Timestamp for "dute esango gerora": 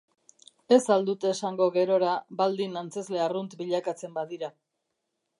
1.09-2.13